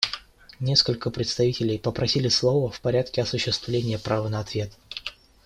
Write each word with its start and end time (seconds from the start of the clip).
Несколько 0.59 1.11
представителей 1.11 1.77
попросили 1.77 2.27
слова 2.27 2.71
в 2.71 2.81
порядке 2.81 3.21
осуществления 3.21 3.99
права 3.99 4.29
на 4.29 4.39
ответ. 4.39 4.71